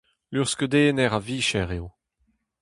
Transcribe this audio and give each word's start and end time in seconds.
Luc'hskeudenner 0.33 1.11
a 1.17 1.19
vicher 1.27 1.69
eo. 1.77 1.87